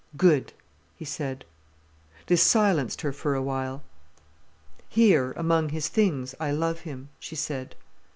"Good!" 0.17 0.51
he 0.97 1.05
said. 1.05 1.45
This 2.25 2.41
silenced 2.41 3.01
her 3.01 3.13
for 3.13 3.35
a 3.35 3.41
while. 3.43 3.83
"Here, 4.89 5.31
among 5.33 5.69
his 5.69 5.89
things, 5.89 6.33
I 6.39 6.49
love 6.49 6.79
him," 6.79 7.09
she 7.19 7.35
said. 7.35 7.75